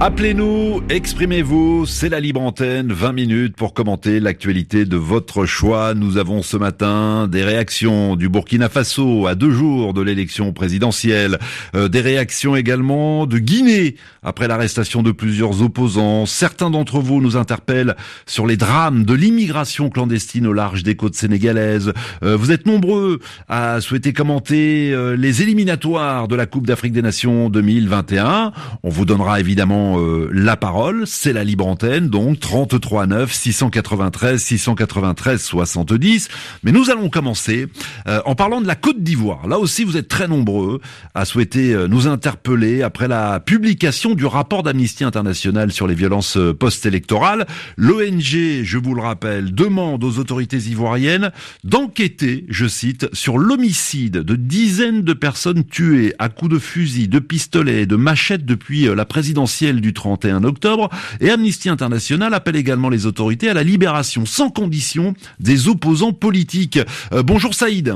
[0.00, 5.92] Appelez-nous, exprimez-vous, c'est la libre antenne, 20 minutes pour commenter l'actualité de votre choix.
[5.92, 11.40] Nous avons ce matin des réactions du Burkina Faso à deux jours de l'élection présidentielle,
[11.74, 16.26] euh, des réactions également de Guinée après l'arrestation de plusieurs opposants.
[16.26, 21.16] Certains d'entre vous nous interpellent sur les drames de l'immigration clandestine au large des côtes
[21.16, 21.92] sénégalaises.
[22.22, 23.18] Euh, vous êtes nombreux
[23.48, 28.52] à souhaiter commenter euh, les éliminatoires de la Coupe d'Afrique des Nations 2021.
[28.84, 34.40] On vous donnera évidemment euh, la parole, c'est la libre antenne, donc 33 9 693
[34.40, 36.28] 693 70.
[36.62, 37.68] Mais nous allons commencer
[38.06, 39.46] euh, en parlant de la Côte d'Ivoire.
[39.46, 40.80] Là aussi, vous êtes très nombreux
[41.14, 46.38] à souhaiter euh, nous interpeller après la publication du rapport d'Amnesty International sur les violences
[46.58, 47.46] post-électorales.
[47.76, 51.30] L'ONG, je vous le rappelle, demande aux autorités ivoiriennes
[51.64, 57.18] d'enquêter, je cite, sur l'homicide de dizaines de personnes tuées à coups de fusil, de
[57.18, 60.88] pistolet, de machette depuis la présidentielle du 31 octobre
[61.20, 66.78] et Amnesty International appelle également les autorités à la libération sans condition des opposants politiques.
[67.12, 67.94] Euh, bonjour Saïd.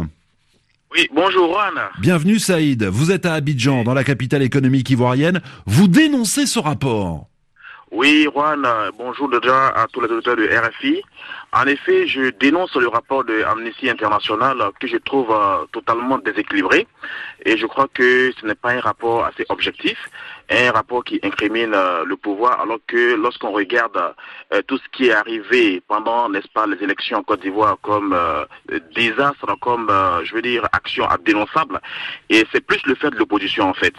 [0.95, 1.75] Oui, bonjour Juan.
[2.01, 2.85] Bienvenue Saïd.
[2.85, 5.41] Vous êtes à Abidjan, dans la capitale économique ivoirienne.
[5.65, 7.29] Vous dénoncez ce rapport.
[7.91, 8.67] Oui, Juan,
[8.99, 11.03] bonjour déjà à tous les auditeurs de RFI.
[11.55, 16.87] En effet, je dénonce le rapport de Amnesty International que je trouve euh, totalement déséquilibré
[17.45, 19.99] et je crois que ce n'est pas un rapport assez objectif
[20.51, 23.97] un rapport qui incrimine euh, le pouvoir, alors que lorsqu'on regarde
[24.53, 28.15] euh, tout ce qui est arrivé pendant, n'est-ce pas, les élections en Côte d'Ivoire comme
[28.95, 29.91] désastre, comme,
[30.25, 31.81] je veux dire, action dénonçable,
[32.29, 33.95] et c'est plus le fait de l'opposition, en fait.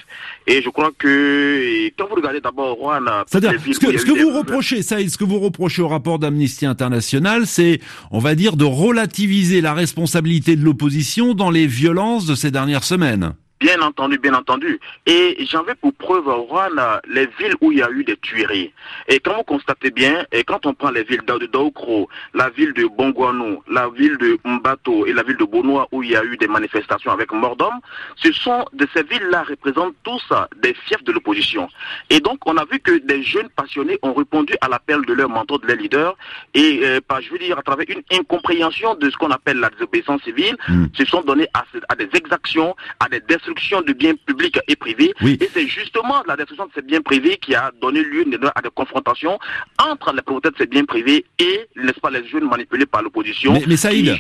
[0.46, 3.10] Et je crois que, quand vous regardez d'abord, Juan...
[3.26, 6.66] C'est-à-dire, ce que, ce que vous reprochez, ça, ce que vous reprochez au rapport d'Amnesty
[6.68, 7.80] International, c'est,
[8.12, 12.84] on va dire, de relativiser la responsabilité de l'opposition dans les violences de ces dernières
[12.84, 13.34] semaines.
[13.60, 14.78] Bien entendu, bien entendu.
[15.06, 18.74] Et j'en vais pour preuve, Juan, les villes où il y a eu des tueries.
[19.08, 22.74] Et quand vous constatez bien, et quand on prend les villes de Daokro, la ville
[22.74, 26.26] de Bongouanou, la ville de Mbato et la ville de Bonoa où il y a
[26.26, 27.80] eu des manifestations avec mort d'hommes,
[28.18, 30.28] ce sont de ces villes-là représentent tous
[30.62, 31.70] des fiefs de l'opposition.
[32.10, 35.30] Et donc, on a vu que des jeunes passionnés ont répondu à l'appel de leur
[35.30, 36.18] mentor, de leur leader,
[36.54, 40.22] et euh, je veux dire, à travers une incompréhension de ce qu'on appelle la désobéissance
[40.24, 40.88] civile, mm.
[40.94, 45.14] se sont donnés à, à des exactions, à des destructions de biens publics et privés.
[45.22, 48.26] Et c'est justement la destruction de ces biens privés qui a donné lieu
[48.56, 49.38] à des confrontations
[49.80, 53.54] entre les propriétaires de ces biens privés et, n'est-ce pas, les jeunes manipulés par l'opposition.
[53.68, 54.16] Mais, Saïd,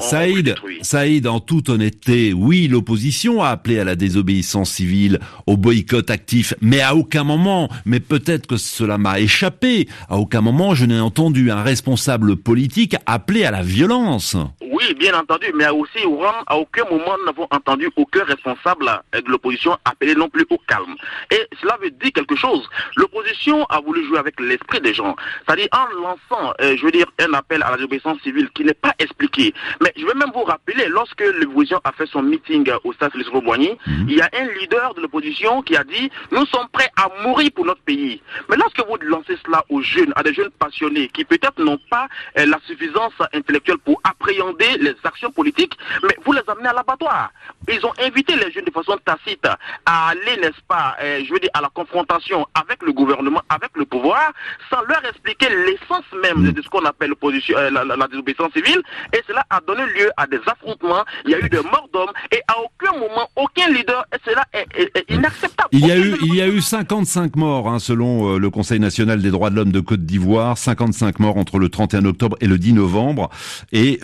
[0.00, 6.10] Saïd, Saïd, en toute honnêteté, oui, l'opposition a appelé à la désobéissance civile, au boycott
[6.10, 10.84] actif, mais à aucun moment, mais peut-être que cela m'a échappé, à aucun moment je
[10.86, 14.36] n'ai entendu un responsable politique appeler à la violence.
[14.78, 15.98] Oui, bien entendu, mais aussi,
[16.46, 20.94] à aucun moment nous n'avons entendu aucun responsable de l'opposition appeler non plus au calme.
[21.32, 22.64] Et cela veut dire quelque chose.
[22.94, 25.16] L'opposition a voulu jouer avec l'esprit des gens.
[25.44, 28.72] C'est-à-dire en lançant, euh, je veux dire, un appel à la désobéissance civile qui n'est
[28.72, 29.52] pas expliqué.
[29.82, 33.30] Mais je vais même vous rappeler, lorsque l'opposition a fait son meeting au stade Félix
[33.32, 34.06] Boigny, mhm.
[34.08, 37.50] il y a un leader de l'opposition qui a dit nous sommes prêts à mourir
[37.52, 38.22] pour notre pays.
[38.48, 42.06] Mais lorsque vous lancez cela aux jeunes, à des jeunes passionnés qui peut-être n'ont pas
[42.38, 47.30] euh, la suffisance intellectuelle pour appréhender les actions politiques, mais vous les amenez à l'abattoir.
[47.68, 49.46] Ils ont invité les jeunes de façon tacite
[49.86, 53.70] à aller, n'est-ce pas, euh, je veux dire, à la confrontation avec le gouvernement, avec
[53.74, 54.32] le pouvoir,
[54.70, 58.82] sans leur expliquer l'essence même de ce qu'on appelle euh, la, désobéissance civile.
[59.12, 61.04] Et cela a donné lieu à des affrontements.
[61.24, 64.44] Il y a eu des morts d'hommes et à aucun moment, aucun leader, et cela
[64.52, 64.68] est,
[65.10, 65.68] inacceptable.
[65.72, 68.80] Il y a eu, il y a eu 55 morts, hein, selon euh, le Conseil
[68.80, 72.46] national des droits de l'homme de Côte d'Ivoire, 55 morts entre le 31 octobre et
[72.46, 73.30] le 10 novembre,
[73.72, 74.00] et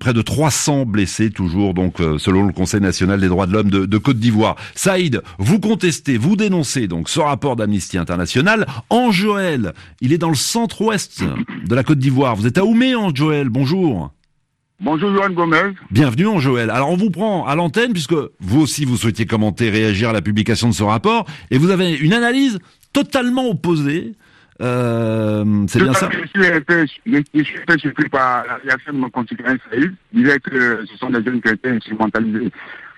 [0.00, 3.98] près de 300 blessés toujours, donc selon le Conseil national des droits de l'homme de,
[3.98, 4.56] Côte d'Ivoire.
[4.74, 8.66] Saïd, vous contestez, vous dénoncez donc ce rapport d'Amnesty International.
[8.90, 11.22] En Joël, il est dans le centre-ouest
[11.66, 12.36] de la Côte d'Ivoire.
[12.36, 13.48] Vous êtes à Oumé, en Joël.
[13.48, 14.12] Bonjour.
[14.84, 15.74] Bonjour Johan Gomez.
[15.92, 16.68] Bienvenue en Joël.
[16.68, 20.22] Alors on vous prend à l'antenne puisque vous aussi vous souhaitiez commenter, réagir à la
[20.22, 22.58] publication de ce rapport et vous avez une analyse
[22.92, 24.14] totalement opposée.
[24.62, 29.94] Euh, c'est bien ça Je suis peu surpris par la réaction de mon concitoyen Saïd.
[30.12, 32.52] Il disait que ce sont des jeunes qui ont été instrumentalisés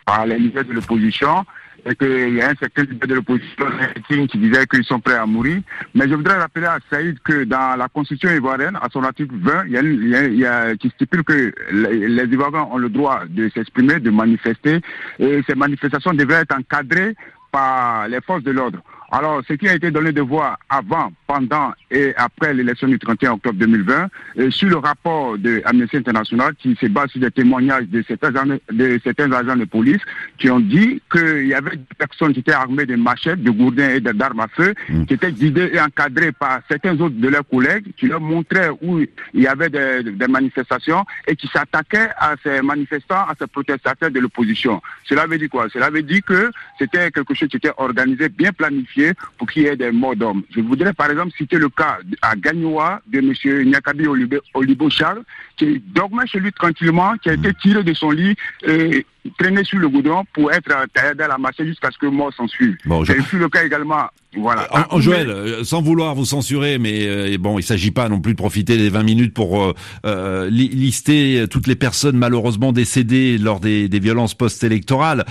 [0.05, 1.45] par les leaders de l'opposition
[1.87, 3.67] et qu'il y a un certain leader de l'opposition
[4.07, 5.61] qui disait qu'ils sont prêts à mourir.
[5.95, 9.65] Mais je voudrais rappeler à Saïd que dans la constitution ivoirienne, à son article 20,
[9.67, 13.49] il y a, il y a, qui stipule que les, Ivoiriens ont le droit de
[13.51, 14.81] s'exprimer, de manifester,
[15.19, 17.15] et ces manifestations devraient être encadrées
[17.53, 18.83] par les forces de l'ordre.
[19.11, 23.33] Alors, ce qui a été donné de voix avant, pendant et après l'élection du 31
[23.35, 24.09] octobre 2020,
[24.39, 28.33] euh, sur le rapport de Amnesty International qui se base sur des témoignages de certains,
[28.71, 30.01] de certains agents de police
[30.39, 33.91] qui ont dit qu'il y avait des personnes qui étaient armées de machettes, de gourdins
[33.91, 35.05] et d'armes à feu, mm.
[35.05, 38.99] qui étaient guidées et encadrées par certains autres de leurs collègues qui leur montraient où
[38.99, 44.11] il y avait des, des manifestations et qui s'attaquaient à ces manifestants, à ces protestataires
[44.11, 44.83] de l'opposition.
[45.05, 45.69] Cela veut dire quoi?
[45.73, 49.67] Cela veut dire que c'était quelque chose qui était organisé, bien planifié pour qu'il y
[49.67, 50.43] ait des morts d'hommes.
[50.51, 51.84] Je voudrais par exemple citer le cas
[52.23, 53.69] à Gagnoua de M.
[53.69, 54.07] Nyakabi
[54.55, 55.23] Olibo Charles,
[55.57, 58.37] qui dormait chez lui tranquillement, qui a été tiré de son lit
[58.67, 59.07] et
[59.39, 62.47] traîné sur le goudron pour être taillé dans la masse jusqu'à ce que mort s'en
[62.47, 62.77] suive.
[62.85, 63.13] Bon, je...
[63.37, 64.69] le cas également voilà.
[64.91, 68.33] En, Joël, euh, sans vouloir vous censurer, mais euh, bon, il s'agit pas non plus
[68.33, 69.75] de profiter des 20 minutes pour
[70.05, 75.25] euh, lister toutes les personnes malheureusement décédées lors des, des violences post-électorales.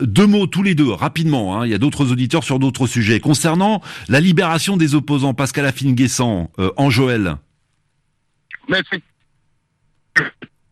[0.00, 1.60] deux mots tous les deux, rapidement.
[1.60, 3.20] Hein, il y a d'autres auditeurs sur d'autres sujets.
[3.20, 7.36] Concernant la libération des opposants, Pascal Affine-Guessant, en Joël.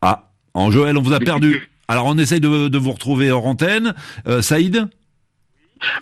[0.02, 1.68] Ah, en Joël, on vous a perdu.
[1.90, 3.94] Alors on essaye de, vous retrouver hors antenne.
[4.42, 4.88] Saïd?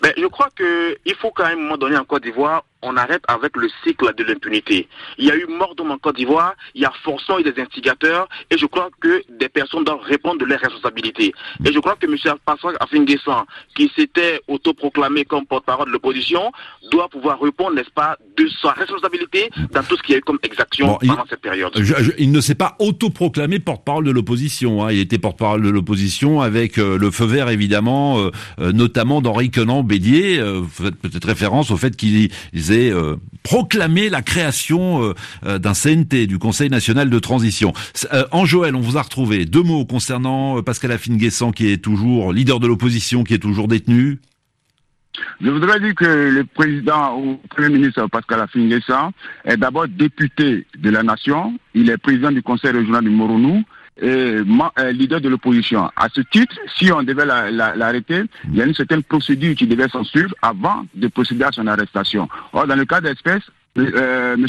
[0.02, 2.96] Mais je crois qu'il faut quand même, à un moment donné, en Côte d'Ivoire, on
[2.96, 4.88] arrête avec le cycle de l'impunité.
[5.18, 7.60] Il y a eu mort d'homme en Côte d'Ivoire, il y a forcément eu des
[7.60, 11.32] instigateurs, et je crois que des personnes doivent répondre de leurs responsabilités.
[11.64, 12.36] Et je crois que M.
[12.44, 13.44] Pascal Affinguessan,
[13.74, 16.52] qui s'était autoproclamé comme porte-parole de l'opposition,
[16.90, 20.22] doit pouvoir répondre, n'est-ce pas, de sa responsabilité dans tout ce qu'il y a eu
[20.22, 21.72] comme exaction pendant cette période.
[22.18, 24.84] il ne s'est pas autoproclamé porte-parole de l'opposition.
[24.84, 24.92] Hein.
[24.92, 28.30] Il était porte-parole de l'opposition avec euh, le feu vert, évidemment, euh,
[28.60, 30.40] euh, notamment d'Henri Quenant Bédier.
[30.40, 32.30] vous faites peut-être référence au fait qu'il
[32.70, 35.14] euh, proclamer la création euh,
[35.46, 37.72] euh, d'un CNT, du Conseil national de transition.
[38.32, 42.60] en Joël, on vous a retrouvé deux mots concernant Pascal Affine-Guessant, qui est toujours leader
[42.60, 44.18] de l'opposition, qui est toujours détenu.
[45.40, 49.12] Je voudrais dire que le président ou Premier ministre Pascal Affine-Guessant
[49.44, 53.64] est d'abord député de la nation, il est président du conseil régional du Moronou,
[54.02, 54.44] euh,
[54.92, 55.90] leader de l'opposition.
[55.96, 59.88] À ce titre, si on devait l'arrêter, il y a une certaine procédure qui devait
[59.88, 62.28] s'en suivre avant de procéder à son arrestation.
[62.52, 63.42] Or, dans le cas d'espèce,
[63.78, 64.46] euh, M.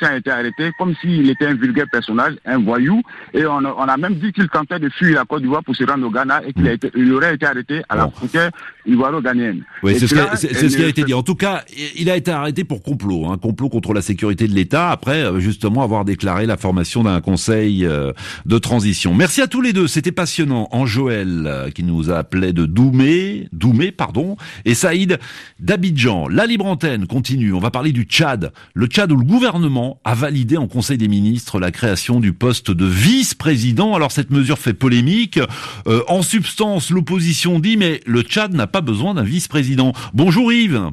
[0.00, 3.02] A été arrêté comme s'il était un vulgaire personnage, un voyou,
[3.34, 6.06] et on, a même dit qu'il tentait de fuir la Côte d'Ivoire pour se rendre
[6.06, 8.50] au Ghana et qu'il aurait été arrêté à la frontière
[8.86, 9.62] ivoiro-ghanéenne.
[9.82, 11.14] Oui, c'est ce, qui a été dit.
[11.14, 11.64] En tout cas,
[11.96, 15.22] il a été arrêté pour complot, un hein, complot contre la sécurité de l'État, après
[15.24, 18.12] euh, justement avoir déclaré la formation d'un conseil euh,
[18.46, 19.14] de transition.
[19.14, 20.68] Merci à tous les deux, c'était passionnant.
[20.70, 25.18] En Joël, euh, qui nous a appelé de Doumé, Doumé, pardon, et Saïd
[25.60, 26.28] d'Abidjan.
[26.28, 30.14] La libre antenne continue, on va parler du Tchad le Tchad où le gouvernement a
[30.14, 33.94] validé en Conseil des ministres la création du poste de vice-président.
[33.94, 35.38] Alors cette mesure fait polémique.
[35.86, 39.92] Euh, en substance, l'opposition dit mais le Tchad n'a pas besoin d'un vice-président.
[40.14, 40.90] Bonjour Yves.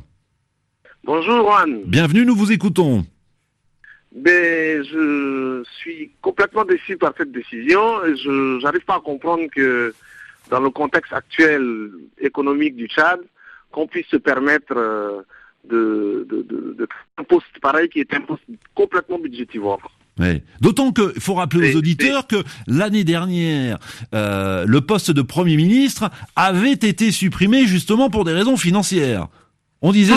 [1.03, 1.81] Bonjour Juan.
[1.85, 3.05] Bienvenue, nous vous écoutons.
[4.15, 7.99] Ben, je suis complètement déçu par cette décision.
[8.05, 9.93] Je n'arrive pas à comprendre que
[10.49, 13.19] dans le contexte actuel économique du Tchad,
[13.71, 15.21] qu'on puisse se permettre euh,
[15.69, 19.79] de, de, de, un poste pareil qui est un poste complètement budgétivore.
[20.19, 20.41] Oui.
[20.61, 23.79] D'autant qu'il faut rappeler aux auditeurs que l'année dernière,
[24.13, 29.27] euh, le poste de Premier ministre avait été supprimé justement pour des raisons financières.
[29.81, 30.15] On disait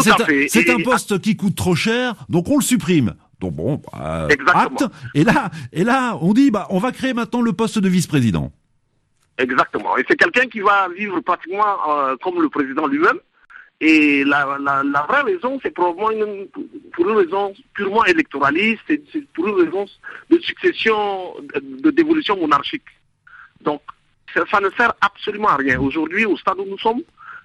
[0.48, 3.14] c'est un, un, poste qui coûte trop cher, donc on le supprime.
[3.40, 4.84] Donc bon, acte.
[5.14, 8.52] Et là, et là, on dit bah on va créer maintenant le poste de vice-président.
[9.36, 9.96] Exactement.
[9.96, 13.18] Et c'est quelqu'un qui va vivre pratiquement euh, comme le président lui-même.
[13.80, 16.48] Et la, la, la vraie raison, c'est probablement une,
[16.92, 19.86] pour une raison purement électoraliste, c'est pour une raison
[20.30, 22.82] de succession, de, dévolution monarchique.
[23.60, 23.80] Donc,
[24.34, 25.80] ça, ne sert absolument à rien.
[25.80, 27.02] Aujourd'hui, au stade où nous sommes,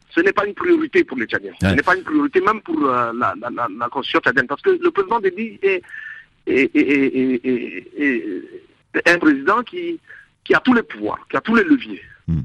[0.10, 1.54] ce n'est pas une priorité pour les Tchadiens.
[1.62, 4.48] Ce n'est pas une priorité même pour euh, la, la, la, la, constitution tchadienne.
[4.48, 5.84] Parce que le président Déby est,
[6.48, 7.46] est, est,
[8.96, 10.00] est, un président qui,
[10.44, 12.02] qui a tous les pouvoirs, qui a tous les leviers.
[12.28, 12.42] Hmm.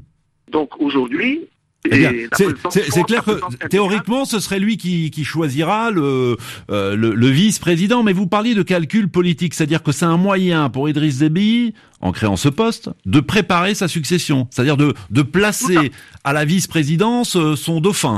[0.47, 1.47] Donc aujourd'hui,
[1.85, 6.35] c'est clair que théoriquement, ce serait lui qui, qui choisira le,
[6.69, 10.69] euh, le, le vice-président, mais vous parliez de calcul politique, c'est-à-dire que c'est un moyen
[10.69, 15.91] pour Idriss Déby, en créant ce poste, de préparer sa succession, c'est-à-dire de, de placer
[16.23, 18.17] à la vice-présidence euh, son dauphin.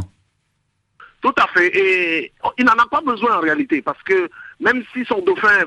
[1.22, 4.28] Tout à fait, et il n'en a pas besoin en réalité, parce que
[4.60, 5.66] même si son dauphin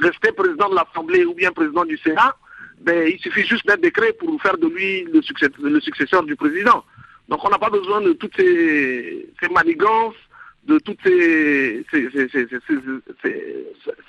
[0.00, 2.34] restait président de l'Assemblée ou bien président du Sénat,
[2.80, 5.20] ben, il suffit juste d'un décret pour faire de lui le,
[5.68, 6.82] le successeur du président.
[7.30, 10.16] Donc on n'a pas besoin de toutes ces, manigances,
[10.66, 11.86] de toutes ces,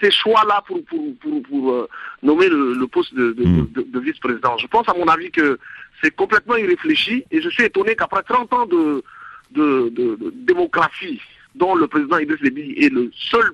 [0.02, 1.88] ces, choix-là pour, pour, euh,
[2.24, 3.68] nommer le, poste hmm.
[3.74, 4.58] de, vice-président.
[4.58, 5.60] Je pense à mon avis que
[6.04, 9.04] c'est complètement irréfléchi et je suis étonné qu'après 30 ans de,
[9.52, 11.22] de, démocratie
[11.56, 13.52] dont le président Idriss Déby est le seul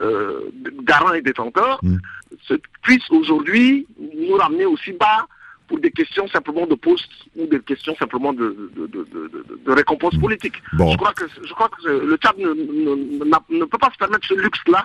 [0.00, 0.42] euh,
[0.82, 1.96] garants et détenteurs, Mm.
[2.42, 5.26] se- puissent aujourd'hui nous ramener aussi bas
[5.68, 8.86] pour des questions simplement de poste ou des questions simplement de, de,
[9.66, 10.54] de, récompense politique.
[10.72, 10.90] Bon.
[10.90, 13.98] Je crois que, je crois que le Tchad ne, ne, n'a- ne peut pas se
[13.98, 14.84] permettre ce luxe-là.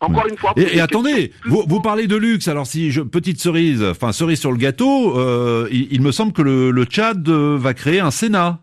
[0.00, 0.52] Encore une fois.
[0.56, 2.48] Et, attendez, vous, vous parlez de luxe.
[2.48, 6.32] Alors si je petite cerise, enfin cerise sur le gâteau, euh, il, il me semble
[6.32, 8.58] que le, le Tchad euh, va créer un Sénat.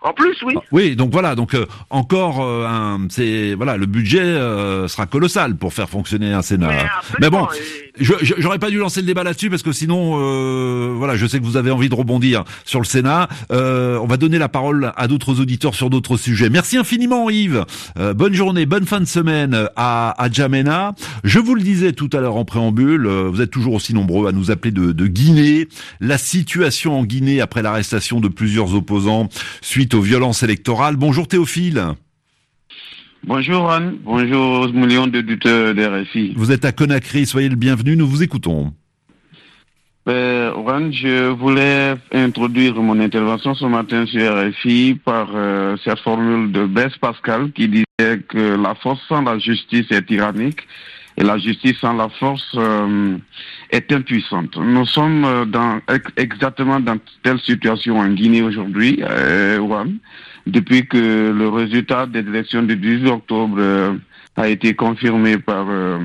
[0.00, 0.54] En plus, oui.
[0.70, 5.56] Oui, donc voilà, donc euh, encore euh, un, c'est voilà, le budget euh, sera colossal
[5.56, 6.70] pour faire fonctionner un Sénat.
[7.20, 7.48] Mais bon,
[8.00, 11.44] j'aurais pas dû lancer le débat là-dessus parce que sinon, euh, voilà, je sais que
[11.44, 13.28] vous avez envie de rebondir sur le Sénat.
[13.52, 16.50] Euh, on va donner la parole à d'autres auditeurs sur d'autres sujets.
[16.50, 17.64] Merci infiniment, Yves.
[17.98, 20.94] Euh, bonne journée, bonne fin de semaine à, à Djamena.
[21.24, 24.28] Je vous le disais tout à l'heure en préambule, euh, vous êtes toujours aussi nombreux
[24.28, 25.68] à nous appeler de, de Guinée.
[26.00, 29.28] La situation en Guinée après l'arrestation de plusieurs opposants
[29.60, 30.96] suite aux violences électorales.
[30.96, 31.94] Bonjour Théophile.
[33.24, 36.34] Bonjour Anne, bonjour aux millions d'auditeurs de RFI.
[36.36, 38.72] Vous êtes à Conakry, soyez le bienvenu, nous vous écoutons.
[40.08, 46.50] Euh, Juan, je voulais introduire mon intervention ce matin sur RFI par euh, cette formule
[46.50, 50.66] de Blaise Pascal qui disait que la force sans la justice est tyrannique
[51.18, 53.16] et la justice sans la force euh,
[53.70, 54.56] est impuissante.
[54.56, 59.58] Nous sommes euh, dans, ex- exactement dans telle situation en Guinée aujourd'hui, euh,
[60.46, 63.94] depuis que le résultat des élections du 18 octobre euh,
[64.36, 65.98] a été confirmé par euh,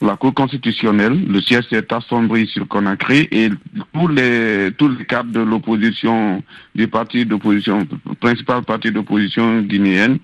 [0.00, 3.50] la Cour constitutionnelle, le siège s'est assombri sur Conakry et
[3.92, 6.42] tous les tous les cadres de l'opposition
[6.74, 7.86] du parti d'opposition,
[8.20, 10.18] principal parti d'opposition guinéenne,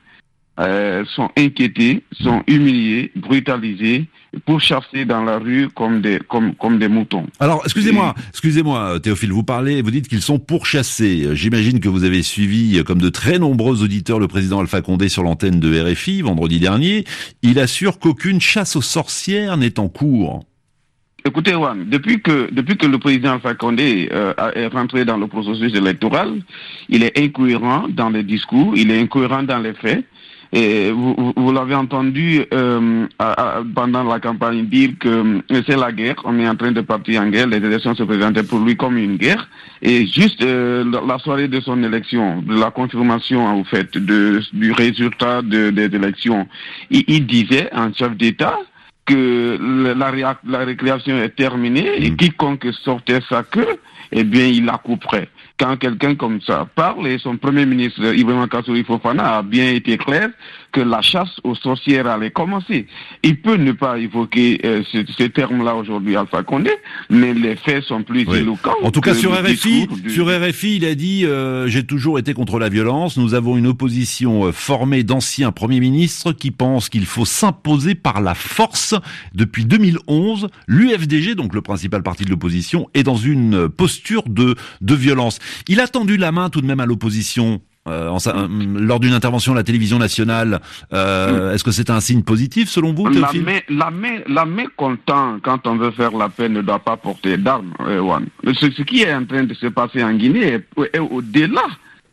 [0.60, 4.06] euh, sont inquiétés, sont humiliés, brutalisés,
[4.46, 7.26] pourchassés dans la rue comme des comme comme des moutons.
[7.40, 11.34] Alors, excusez-moi, excusez-moi, Théophile, vous parlez, vous dites qu'ils sont pourchassés.
[11.34, 15.22] J'imagine que vous avez suivi, comme de très nombreux auditeurs, le président Alpha Condé sur
[15.22, 17.04] l'antenne de RFI vendredi dernier.
[17.42, 20.44] Il assure qu'aucune chasse aux sorcières n'est en cours.
[21.26, 25.26] Écoutez, Juan, depuis que, depuis que le président Alpha Condé euh, est rentré dans le
[25.26, 26.42] processus électoral,
[26.90, 30.04] il est incohérent dans les discours, il est incohérent dans les faits.
[30.56, 35.62] Et vous, vous- vous l'avez entendu euh, à- à- pendant la campagne dire que euh,
[35.66, 38.44] c'est la guerre, on est en train de partir en guerre, les élections se présentaient
[38.44, 39.48] pour lui comme une guerre.
[39.82, 44.70] Et juste euh, la soirée de son élection, de la confirmation en fait de, du
[44.70, 46.46] résultat de- des élections,
[46.88, 48.56] il, il disait en chef d'État
[49.06, 49.58] que
[49.98, 52.16] la récréation est terminée et Mm.
[52.16, 53.66] quiconque sortait sa queue,
[54.12, 55.28] eh bien, il la couperait.
[55.58, 59.96] Quand quelqu'un comme ça parle, et son premier ministre, Ibrahim Kassouri Fofana, a bien été
[59.96, 60.30] clair
[60.74, 62.86] que la chasse aux sorcières allait commencer.
[63.22, 66.72] Il peut ne pas évoquer euh, ce, ce terme-là aujourd'hui, Alpha Condé,
[67.08, 68.38] mais les faits sont plus Oui.
[68.38, 68.74] éloquents.
[68.82, 72.34] En tout cas, sur RFI, du- sur RFI, il a dit euh, j'ai toujours été
[72.34, 73.16] contre la violence.
[73.16, 78.20] Nous avons une opposition euh, formée d'anciens premiers ministres qui pensent qu'il faut s'imposer par
[78.20, 78.96] la force.
[79.32, 84.94] Depuis 2011, l'UFDG, donc le principal parti de l'opposition, est dans une posture de de
[84.96, 85.38] violence.
[85.68, 87.60] Il a tendu la main tout de même à l'opposition.
[87.88, 88.48] Euh, en sa- euh,
[88.78, 90.60] lors d'une intervention à la télévision nationale,
[90.92, 94.44] euh, est-ce que c'est un signe positif selon vous, La Théophile main, la main, la
[94.44, 97.72] main qu'on tend quand on veut faire la paix ne doit pas porter d'armes.
[98.54, 100.64] Ce, ce qui est en train de se passer en Guinée est,
[100.94, 101.62] est au-delà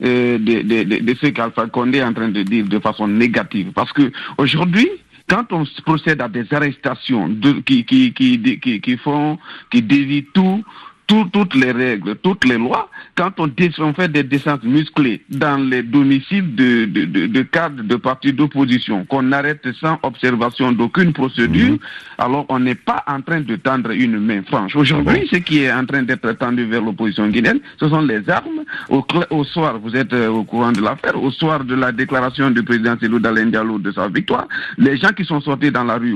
[0.03, 3.07] euh, de, de, de, de ce qu'Alpha Condé est en train de dire de façon
[3.07, 3.71] négative.
[3.73, 4.89] Parce que aujourd'hui,
[5.29, 9.37] quand on procède à des arrestations de, qui, qui, qui, qui, qui font,
[9.71, 10.63] qui dévient tout,
[11.11, 15.83] tout- toutes les règles, toutes les lois, quand on, fait des descentes musclées dans les
[15.83, 21.77] domiciles de, de, de, de cadres de partis d'opposition, qu'on arrête sans observation d'aucune procédure,
[22.17, 24.73] alors on n'est pas en train de tendre une main franche.
[24.77, 28.61] Aujourd'hui, ce qui est en train d'être tendu vers l'opposition guinéenne, ce sont les armes.
[28.89, 32.63] Au, soir, vous êtes euh, au courant de l'affaire, au soir de la déclaration du
[32.63, 36.15] président Dalen Diallo de sa victoire, les gens qui sont sortis dans la rue,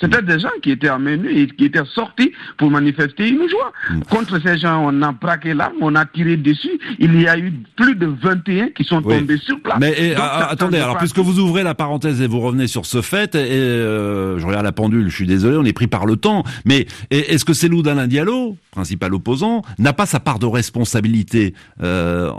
[0.00, 3.72] c'était des gens qui étaient amenés et qui étaient sortis pour manifester une joie.
[4.18, 6.78] Contre ces gens, on a braqué l'arme, on a tiré dessus.
[6.98, 9.18] Il y a eu plus de 21 qui sont Oui.
[9.18, 9.78] tombés sur place.
[9.80, 12.40] Mais et, Donc, ah, ça attendez, tend alors puisque vous ouvrez la parenthèse et vous
[12.40, 15.72] revenez sur ce fait, et euh, je regarde la pendule, je suis désolé, on est
[15.72, 20.20] pris par le temps, mais est-ce que Cellou Dalain Diallo, principal opposant, n'a pas sa
[20.20, 22.30] part de responsabilité euh,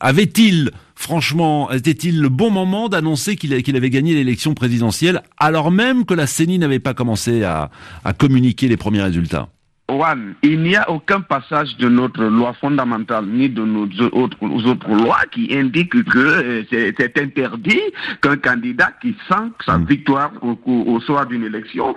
[0.00, 6.04] Avait-il, franchement, était-il le bon moment d'annoncer qu'il qu'il avait gagné l'élection présidentielle, alors même
[6.04, 7.70] que la CENI n'avait pas commencé à,
[8.04, 9.48] à communiquer les premiers résultats?
[9.90, 14.88] One, il n'y a aucun passage de notre loi fondamentale ni de nos autres, autres
[14.88, 17.80] lois qui indique que euh, c'est interdit
[18.22, 19.84] qu'un candidat qui sent sa mm.
[19.84, 21.94] victoire au, soir d'une élection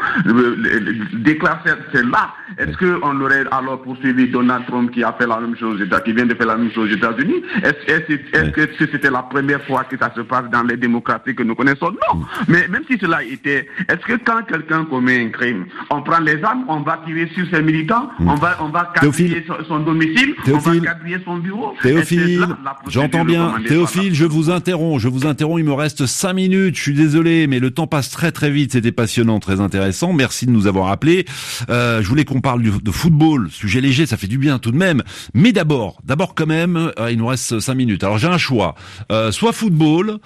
[1.13, 2.33] déclare celle-là.
[2.57, 6.25] Est-ce qu'on aurait alors poursuivi Donald Trump qui a fait la même chose, qui vient
[6.25, 7.43] de faire la même chose aux États-Unis?
[7.63, 11.55] Est-ce que c'était la première fois que ça se passe dans les démocraties que nous
[11.55, 11.91] connaissons?
[11.91, 12.19] Non.
[12.19, 12.25] Mm.
[12.47, 16.43] Mais même si cela était, est-ce que quand quelqu'un commet un crime, on prend les
[16.43, 18.29] armes, on va tirer sur ses militants Hmm.
[18.29, 21.73] on va, on va quadriller son, domicile, on va quadriller son bureau.
[21.81, 22.45] Théophile,
[22.87, 23.55] j'entends bien.
[23.67, 27.47] Théophile, je vous interromps, je vous interromps, il me reste cinq minutes, je suis désolé,
[27.47, 30.89] mais le temps passe très très vite, c'était passionnant, très intéressant, merci de nous avoir
[30.89, 31.25] appelés.
[31.69, 34.77] Euh, je voulais qu'on parle de football, sujet léger, ça fait du bien tout de
[34.77, 35.01] même,
[35.33, 38.03] mais d'abord, d'abord quand même, euh, il nous reste cinq minutes.
[38.03, 38.75] Alors j'ai un choix,
[39.11, 40.19] euh, soit football,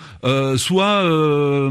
[0.57, 1.03] soit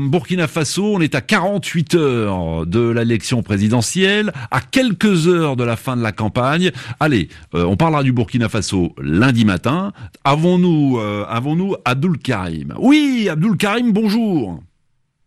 [0.01, 5.76] Burkina Faso, on est à 48 heures de l'élection présidentielle, à quelques heures de la
[5.77, 6.71] fin de la campagne.
[7.01, 9.93] Allez, euh, on parlera du Burkina Faso lundi matin.
[10.25, 12.75] Avons-nous euh, avons-nous Abdul Karim?
[12.79, 14.61] Oui, Abdul Karim, bonjour.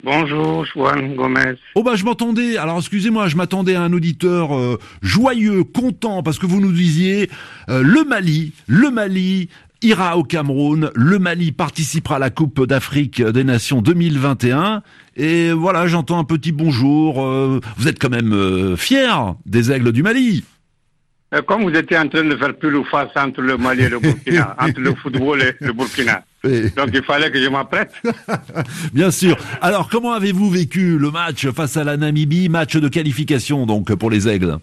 [0.03, 1.55] Bonjour, Juan Gomez.
[1.75, 6.39] Oh bah je m'attendais, alors excusez-moi, je m'attendais à un auditeur euh, joyeux, content, parce
[6.39, 7.29] que vous nous disiez
[7.67, 9.49] le Mali, le Mali
[9.81, 14.83] ira au Cameroun, le Mali participera à la Coupe d'Afrique des Nations 2021.
[15.15, 17.23] Et voilà, j'entends un petit bonjour.
[17.23, 20.43] Euh, vous êtes quand même euh, fier des aigles du Mali.
[21.33, 23.89] Euh, comme vous étiez en train de faire plus ou face entre le Mali et
[23.89, 26.23] le Burkina, entre le football et le Burkina.
[26.43, 27.91] Donc il fallait que je m'apprête.
[28.93, 29.37] Bien sûr.
[29.61, 34.09] Alors comment avez-vous vécu le match face à la Namibie, match de qualification donc pour
[34.09, 34.57] les aigles?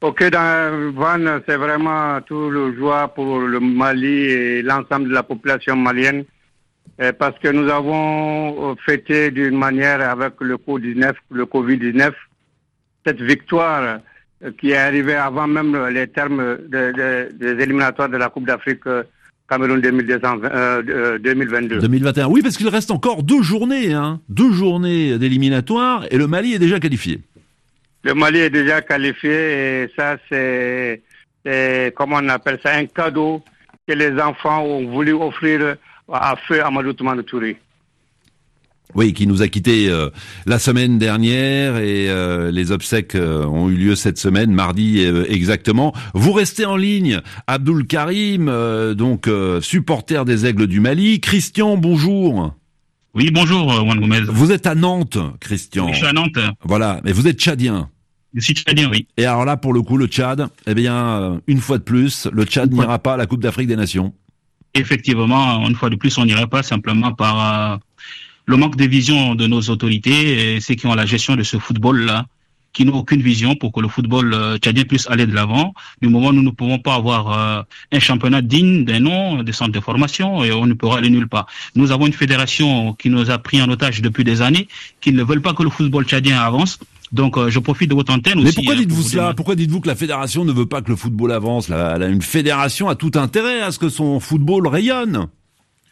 [0.00, 5.24] Ok, dans Van, c'est vraiment tout le joie pour le Mali et l'ensemble de la
[5.24, 6.24] population malienne
[7.00, 12.12] euh, parce que nous avons euh, fêté d'une manière avec le COVID-19, le COVID-19
[13.04, 13.98] cette victoire
[14.44, 18.84] euh, qui est arrivée avant même les termes des éliminatoires de la Coupe d'Afrique
[19.48, 21.80] Cameroun 2022.
[21.80, 22.28] 2021.
[22.28, 26.60] Oui, parce qu'il reste encore deux journées, hein, deux journées d'éliminatoires et le Mali est
[26.60, 27.20] déjà qualifié.
[28.04, 31.02] Le Mali est déjà qualifié et ça, c'est,
[31.96, 33.42] comment on appelle ça, un cadeau
[33.86, 35.76] que les enfants ont voulu offrir
[36.12, 37.58] à feu Amadou Toumane Touré.
[38.94, 40.08] Oui, qui nous a quittés euh,
[40.46, 45.92] la semaine dernière et euh, les obsèques euh, ont eu lieu cette semaine, mardi exactement.
[46.14, 48.50] Vous restez en ligne, Abdul Karim,
[48.94, 49.28] donc
[49.60, 51.20] supporter des Aigles du Mali.
[51.20, 52.54] Christian, bonjour.
[53.14, 54.20] Oui, bonjour, Juan Gomez.
[54.28, 55.88] Vous êtes à Nantes, Christian.
[55.92, 56.38] je suis à Nantes.
[56.62, 57.88] Voilà, mais vous êtes tchadien.
[58.34, 59.06] Je suis tchadien, oui.
[59.16, 62.44] Et alors là, pour le coup, le Tchad, eh bien, une fois de plus, le
[62.44, 64.14] Tchad n'ira pas à la Coupe d'Afrique des Nations.
[64.74, 67.76] Effectivement, une fois de plus, on n'irait pas simplement par euh,
[68.44, 71.58] le manque de vision de nos autorités et ceux qui ont la gestion de ce
[71.58, 72.26] football-là
[72.78, 75.74] qui n'ont aucune vision pour que le football euh, tchadien puisse aller de l'avant.
[76.00, 79.50] Du moment où nous ne pouvons pas avoir euh, un championnat digne d'un nom, des
[79.50, 81.48] centres de formation, et on ne pourra aller nulle part.
[81.74, 84.68] Nous avons une fédération qui nous a pris en otage depuis des années,
[85.00, 86.78] qui ne veulent pas que le football tchadien avance.
[87.10, 89.96] Donc euh, je profite de votre antenne Mais pourquoi dites-vous cela Pourquoi dites-vous que la
[89.96, 91.68] fédération ne veut pas que le football avance?
[91.68, 95.26] Là, Une fédération a tout intérêt à ce que son football rayonne.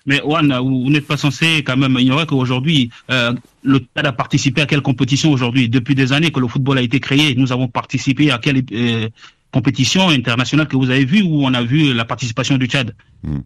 [0.07, 4.62] Mais Juan, vous, n'êtes pas censé quand même ignorer qu'aujourd'hui, euh, le TAD a participé
[4.62, 5.69] à quelle compétition aujourd'hui?
[5.69, 9.09] Depuis des années que le football a été créé, nous avons participé à quelle euh,
[9.51, 12.95] compétition internationale que vous avez vue où on a vu la participation du Tchad?
[13.25, 13.40] Hmm.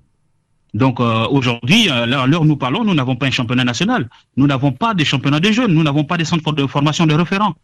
[0.75, 4.09] Donc euh, aujourd'hui, à l'heure où nous parlons, nous n'avons pas un championnat national.
[4.37, 5.73] Nous n'avons pas des championnats de jeunes.
[5.73, 7.55] Nous n'avons pas des centres de formation de référents.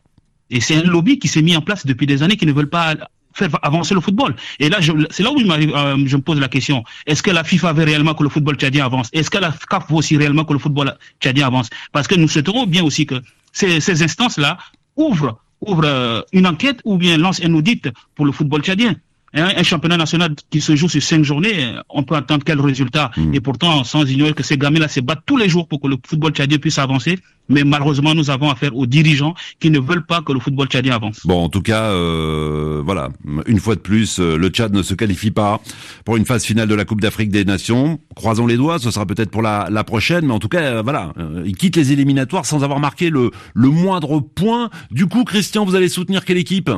[0.49, 2.71] Et c'est un lobby qui s'est mis en place depuis des années qui ne veulent
[2.71, 2.95] pas
[3.37, 4.35] faire avancer le football.
[4.59, 4.79] Et là,
[5.11, 6.83] c'est là où euh, je me pose la question.
[7.07, 9.09] Est-ce que la FIFA veut réellement que le football tchadien avance?
[9.12, 11.68] Est-ce que la CAF veut aussi réellement que le football tchadien avance?
[11.92, 13.16] Parce que nous souhaiterons bien aussi que
[13.53, 14.59] ces, ces instances-là
[14.96, 18.94] ouvrent, ouvrent euh, une enquête ou bien lancent un audit pour le football tchadien.
[19.37, 23.35] Un, championnat national qui se joue sur cinq journées, on peut attendre quel résultat hmm.
[23.35, 25.96] Et pourtant, sans ignorer que ces gamins-là se battent tous les jours pour que le
[26.07, 27.18] football tchadien puisse avancer.
[27.49, 30.94] Mais malheureusement, nous avons affaire aux dirigeants qui ne veulent pas que le football tchadien
[30.94, 31.20] avance.
[31.25, 33.11] Bon, en tout cas, euh, voilà,
[33.46, 35.61] une fois de plus, euh, le Tchad ne se qualifie pas
[36.05, 38.01] pour une phase finale de la Coupe d'Afrique des Nations.
[38.14, 40.83] Croisons les doigts, ce sera peut-être pour la, la, prochaine, mais en tout cas, euh,
[40.83, 41.12] voilà,
[41.44, 44.70] il quitte les éliminatoires sans avoir marqué le, le moindre point.
[44.90, 46.70] Du coup, Christian, vous allez soutenir quelle équipe?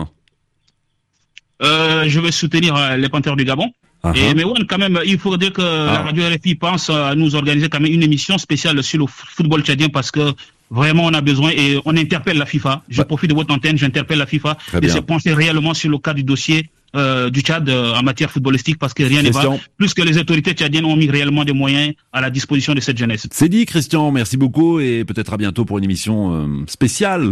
[1.62, 3.70] Euh, je vais soutenir euh, les Panthères du Gabon.
[4.04, 4.16] Uh-huh.
[4.16, 6.02] Et, mais ouais, quand même, il faudrait que la ah.
[6.02, 9.88] radio RFI pense à nous organiser quand même une émission spéciale sur le football tchadien
[9.88, 10.32] parce que
[10.70, 12.82] vraiment on a besoin et on interpelle la FIFA.
[12.88, 16.14] Je profite de votre antenne, j'interpelle la FIFA de se pencher réellement sur le cas
[16.14, 19.42] du dossier euh, du Tchad euh, en matière footballistique parce que rien n'est va.
[19.76, 22.96] Plus que les autorités tchadiennes ont mis réellement des moyens à la disposition de cette
[22.96, 23.26] jeunesse.
[23.30, 24.10] C'est dit, Christian.
[24.10, 27.26] Merci beaucoup et peut-être à bientôt pour une émission spéciale.